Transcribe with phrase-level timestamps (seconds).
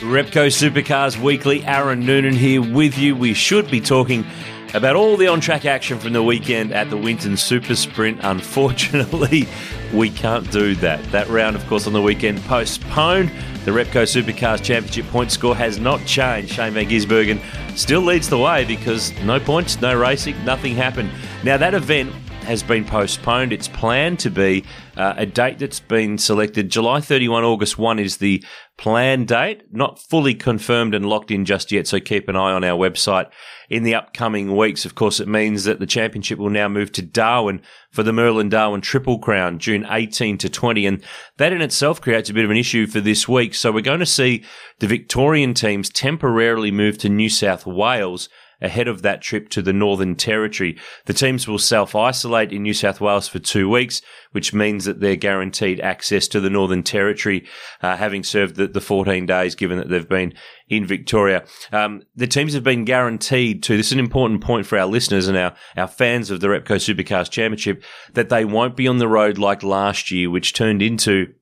[0.00, 3.14] Repco Supercars Weekly, Aaron Noonan here with you.
[3.16, 4.26] We should be talking
[4.74, 8.20] about all the on track action from the weekend at the Winton Super Sprint.
[8.22, 9.46] Unfortunately,
[9.92, 11.02] we can't do that.
[11.12, 13.30] That round, of course, on the weekend postponed.
[13.64, 16.52] The Repco Supercars Championship point score has not changed.
[16.52, 17.40] Shane Van Gisbergen
[17.78, 21.10] still leads the way because no points, no racing, nothing happened.
[21.44, 22.12] Now, that event
[22.44, 23.52] has been postponed.
[23.52, 24.64] It's planned to be
[24.96, 26.70] uh, a date that's been selected.
[26.70, 28.44] July 31, August 1 is the
[28.76, 31.86] planned date, not fully confirmed and locked in just yet.
[31.86, 33.30] So keep an eye on our website
[33.68, 34.84] in the upcoming weeks.
[34.84, 38.48] Of course, it means that the championship will now move to Darwin for the Merlin
[38.48, 40.86] Darwin Triple Crown, June 18 to 20.
[40.86, 41.02] And
[41.38, 43.54] that in itself creates a bit of an issue for this week.
[43.54, 44.44] So we're going to see
[44.80, 48.28] the Victorian teams temporarily move to New South Wales
[48.64, 50.76] ahead of that trip to the Northern Territory.
[51.04, 54.00] The teams will self isolate in New South Wales for two weeks,
[54.32, 57.46] which means that they're guaranteed access to the Northern Territory,
[57.82, 60.34] uh, having served the, the, 14 days, given that they've been
[60.68, 61.44] in Victoria.
[61.72, 65.28] Um, the teams have been guaranteed to, this is an important point for our listeners
[65.28, 67.84] and our, our fans of the Repco Supercars Championship,
[68.14, 71.34] that they won't be on the road like last year, which turned into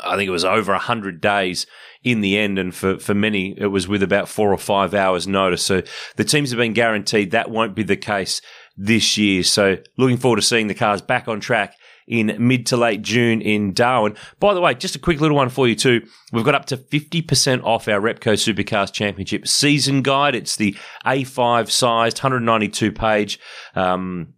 [0.00, 1.66] I think it was over 100 days
[2.02, 2.58] in the end.
[2.58, 5.62] And for, for many, it was with about four or five hours notice.
[5.62, 5.82] So
[6.16, 8.40] the teams have been guaranteed that won't be the case
[8.76, 9.42] this year.
[9.42, 11.76] So looking forward to seeing the cars back on track
[12.06, 14.16] in mid to late June in Darwin.
[14.40, 16.06] By the way, just a quick little one for you too.
[16.32, 20.34] We've got up to 50% off our Repco Supercars Championship season guide.
[20.34, 23.38] It's the A5 sized 192 page,
[23.74, 24.34] um,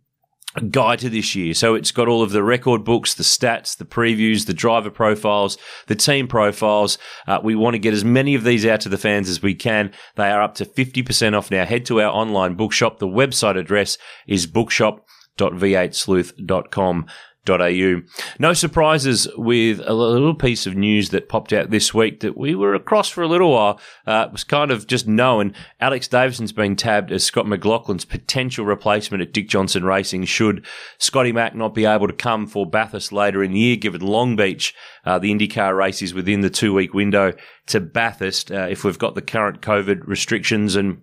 [0.71, 1.55] guide to this year.
[1.55, 5.59] So it's got all of the record books, the stats, the previews, the driver profiles,
[5.87, 6.99] the team profiles.
[7.27, 9.55] Uh, we want to get as many of these out to the fans as we
[9.55, 9.93] can.
[10.17, 11.65] They are up to 50% off now.
[11.65, 12.99] Head to our online bookshop.
[12.99, 17.07] The website address is bookshop.v8sleuth.com
[17.51, 18.03] au.
[18.39, 22.55] No surprises with a little piece of news that popped out this week that we
[22.55, 23.81] were across for a little while.
[24.07, 25.55] Uh, it was kind of just known.
[25.81, 30.65] Alex Davison's been tabbed as Scott McLaughlin's potential replacement at Dick Johnson Racing should
[30.99, 34.37] Scotty Mack not be able to come for Bathurst later in the year, given Long
[34.37, 37.33] Beach, uh, the IndyCar race is within the two week window
[37.67, 38.51] to Bathurst.
[38.51, 41.01] Uh, if we've got the current COVID restrictions and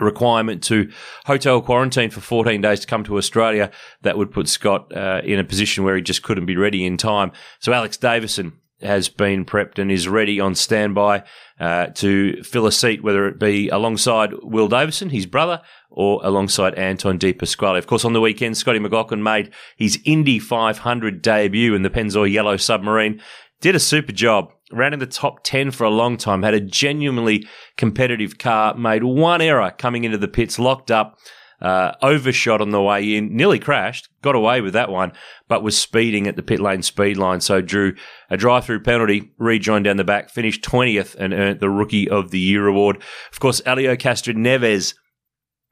[0.00, 0.90] requirement to
[1.24, 3.70] hotel quarantine for 14 days to come to Australia,
[4.02, 6.96] that would put Scott uh, in a position where he just couldn't be ready in
[6.96, 7.32] time.
[7.60, 8.52] So Alex Davison
[8.82, 11.24] has been prepped and is ready on standby
[11.58, 16.74] uh, to fill a seat, whether it be alongside Will Davison, his brother, or alongside
[16.74, 17.78] Anton De Pasquale.
[17.78, 22.30] Of course, on the weekend, Scotty McLaughlin made his Indy 500 debut in the Pennzoil
[22.30, 23.20] Yellow Submarine.
[23.62, 26.60] Did a super job ran in the top 10 for a long time, had a
[26.60, 27.46] genuinely
[27.76, 31.18] competitive car, made one error coming into the pits, locked up,
[31.60, 35.12] uh, overshot on the way in, nearly crashed, got away with that one,
[35.48, 37.40] but was speeding at the pit lane speed line.
[37.40, 37.94] So drew
[38.28, 42.30] a drive through penalty, rejoined down the back, finished 20th and earned the Rookie of
[42.30, 43.02] the Year award.
[43.32, 44.94] Of course, Helio Castroneves,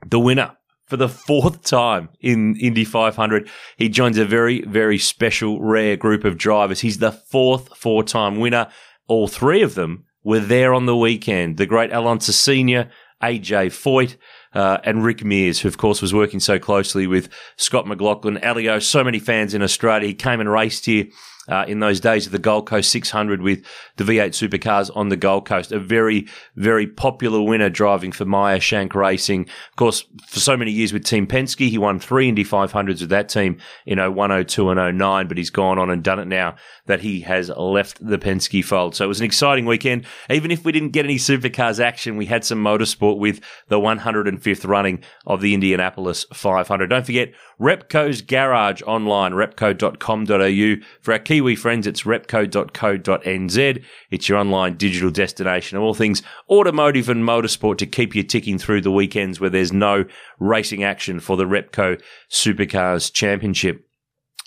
[0.06, 0.56] the winner
[0.87, 3.49] for the fourth time in Indy 500.
[3.77, 6.81] He joins a very, very special, rare group of drivers.
[6.81, 8.69] He's the fourth four time winner.
[9.09, 11.56] All three of them were there on the weekend.
[11.56, 12.91] The great Al Unser Senior,
[13.23, 14.17] AJ Foyt,
[14.55, 18.37] uh, and Rick Mears, who of course was working so closely with Scott McLaughlin.
[18.43, 20.09] Helio, so many fans in Australia.
[20.09, 21.06] He came and raced here
[21.49, 23.65] uh, in those days of the Gold Coast 600 with
[23.97, 25.72] the V8 supercars on the Gold Coast.
[25.72, 29.43] A very, very popular winner driving for Meyer Shank Racing.
[29.43, 33.10] Of course, for so many years with Team Penske, he won three Indy 500s with
[33.10, 36.56] that team in 01, 02 and 09, but he's gone on and done it now
[36.87, 38.94] that he has left the Penske fold.
[38.94, 40.06] So it was an exciting weekend.
[40.31, 44.67] Even if we didn't get any supercars action, we had some motorsport with the 105th
[44.67, 46.88] running of the Indianapolis 500.
[46.88, 50.87] Don't forget Repco's Garage online, repco.com.au.
[51.00, 53.84] For our Kiwi friends, it's repco.co.nz.
[54.12, 58.56] It's your online digital destination of all things automotive and motorsport to keep you ticking
[58.56, 60.04] through the weekends where there's no
[60.38, 62.00] racing action for the Repco
[62.31, 63.84] Supercars Championship.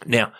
[0.05, 0.31] Now,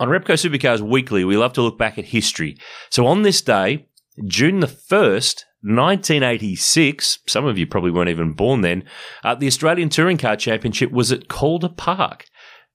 [0.00, 2.56] on Repco Supercars Weekly, we love to look back at history.
[2.88, 3.86] So on this day,
[4.26, 8.84] June the 1st, 1986, some of you probably weren't even born then,
[9.24, 12.24] uh, the Australian Touring Car Championship was at Calder Park.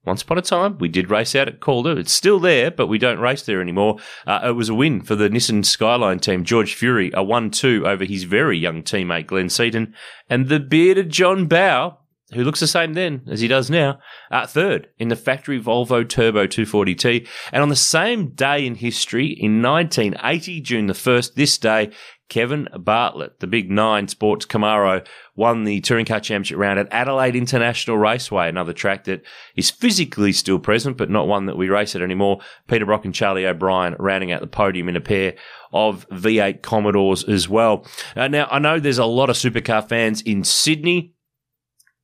[0.08, 1.98] Once upon a time, we did race out at Calder.
[1.98, 3.98] It's still there, but we don't race there anymore.
[4.26, 6.44] Uh, it was a win for the Nissan Skyline team.
[6.44, 9.94] George Fury, a 1 2 over his very young teammate Glenn Seton.
[10.30, 11.98] And the bearded John Bowe,
[12.32, 13.98] who looks the same then as he does now,
[14.30, 17.28] uh, third in the factory Volvo Turbo 240T.
[17.52, 21.90] And on the same day in history, in 1980, June the 1st, this day,
[22.28, 27.34] Kevin Bartlett, the big nine sports Camaro, won the Touring Car Championship round at Adelaide
[27.34, 29.22] International Raceway, another track that
[29.56, 32.40] is physically still present, but not one that we race at anymore.
[32.66, 35.34] Peter Brock and Charlie O'Brien rounding out the podium in a pair
[35.72, 37.86] of V8 Commodores as well.
[38.14, 41.14] Uh, now, I know there's a lot of supercar fans in Sydney,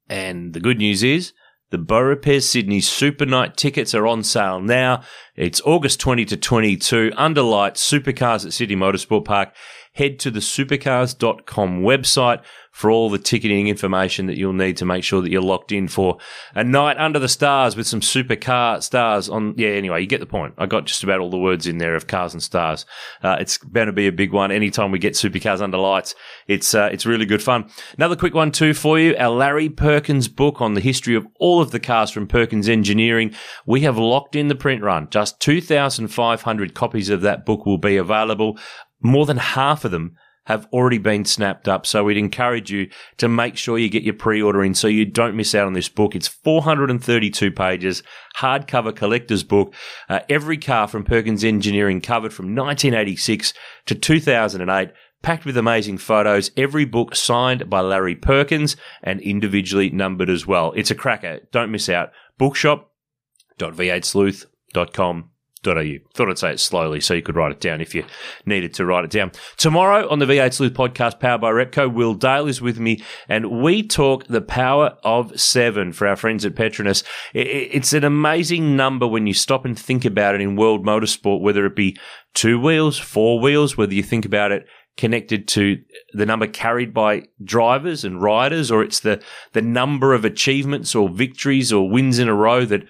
[0.08, 1.32] and the good news is
[1.74, 5.02] the Beaurepaire Sydney Super Night tickets are on sale now.
[5.34, 9.52] It's August 20 to 22 under lights, supercars at Sydney Motorsport Park
[9.94, 12.42] head to the supercars.com website
[12.72, 15.86] for all the ticketing information that you'll need to make sure that you're locked in
[15.86, 16.18] for
[16.56, 19.54] a night under the stars with some supercar stars on.
[19.56, 20.54] Yeah, anyway, you get the point.
[20.58, 22.84] I got just about all the words in there of cars and stars.
[23.22, 24.50] Uh, it's going to be a big one.
[24.50, 26.16] Anytime we get supercars under lights,
[26.48, 27.70] it's, uh, it's really good fun.
[27.96, 29.14] Another quick one too for you.
[29.16, 33.32] Our Larry Perkins book on the history of all of the cars from Perkins Engineering.
[33.66, 35.08] We have locked in the print run.
[35.10, 38.58] Just 2,500 copies of that book will be available
[39.04, 40.16] more than half of them
[40.46, 41.86] have already been snapped up.
[41.86, 45.36] So we'd encourage you to make sure you get your pre-order in so you don't
[45.36, 46.14] miss out on this book.
[46.14, 48.02] It's 432 pages,
[48.36, 49.72] hardcover collector's book.
[50.08, 53.54] Uh, every car from Perkins Engineering covered from 1986
[53.86, 54.90] to 2008
[55.22, 60.74] packed with amazing photos, every book signed by Larry Perkins and individually numbered as well.
[60.76, 61.40] It's a cracker.
[61.50, 62.10] Don't miss out.
[62.36, 65.30] Bookshop.v8sleuth.com
[65.66, 65.98] au.
[66.14, 68.04] Thought I'd say it slowly so you could write it down if you
[68.46, 69.32] needed to write it down.
[69.56, 73.62] Tomorrow on the V8 Sleuth podcast powered by Repco, Will Dale is with me and
[73.62, 77.02] we talk the power of seven for our friends at Petronas.
[77.32, 81.66] It's an amazing number when you stop and think about it in world motorsport, whether
[81.66, 81.96] it be
[82.34, 84.66] two wheels, four wheels, whether you think about it
[84.96, 85.78] connected to
[86.12, 89.22] the number carried by drivers and riders, or it's the,
[89.52, 92.84] the number of achievements or victories or wins in a row that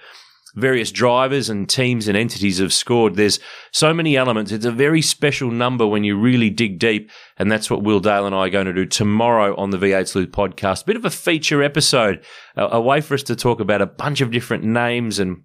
[0.54, 3.16] various drivers and teams and entities have scored.
[3.16, 3.40] There's
[3.72, 4.52] so many elements.
[4.52, 7.10] It's a very special number when you really dig deep.
[7.36, 10.08] And that's what Will Dale and I are going to do tomorrow on the V8
[10.08, 10.86] Sleuth podcast.
[10.86, 12.24] Bit of a feature episode,
[12.56, 15.42] a, way for us to talk about a bunch of different names and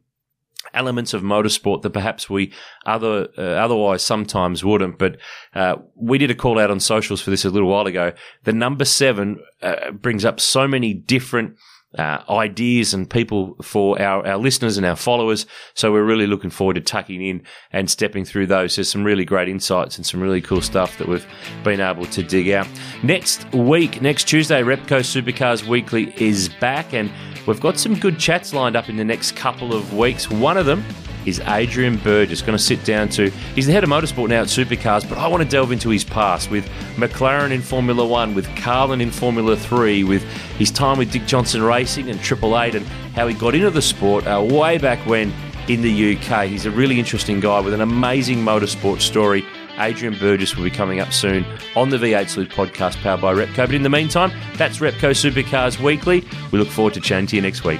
[0.74, 2.54] elements of motorsport that perhaps we
[2.86, 5.00] other uh, otherwise sometimes wouldn't.
[5.00, 5.18] But
[5.56, 8.14] uh, we did a call out on socials for this a little while ago.
[8.44, 11.56] The number seven uh, brings up so many different
[11.98, 15.46] uh, ideas and people for our, our listeners and our followers.
[15.74, 17.42] So we're really looking forward to tucking in
[17.72, 18.76] and stepping through those.
[18.76, 21.26] There's some really great insights and some really cool stuff that we've
[21.64, 22.68] been able to dig out.
[23.02, 27.12] Next week, next Tuesday, Repco Supercars Weekly is back and
[27.48, 30.30] we've got some good chats lined up in the next couple of weeks.
[30.30, 30.84] One of them
[31.30, 32.42] is Adrian Burgess.
[32.42, 35.28] Going to sit down to, he's the head of motorsport now at Supercars, but I
[35.28, 39.56] want to delve into his past with McLaren in Formula One, with Carlin in Formula
[39.56, 40.24] Three, with
[40.58, 42.86] his time with Dick Johnson Racing and Triple Eight, and
[43.16, 45.32] how he got into the sport uh, way back when
[45.68, 46.48] in the UK.
[46.48, 49.46] He's a really interesting guy with an amazing motorsport story.
[49.78, 51.46] Adrian Burgess will be coming up soon
[51.76, 53.56] on the V8 Sleuth podcast powered by Repco.
[53.68, 56.26] But in the meantime, that's Repco Supercars Weekly.
[56.52, 57.80] We look forward to chatting to you next week.